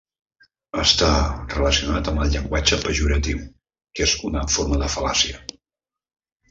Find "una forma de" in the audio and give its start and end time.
4.31-4.93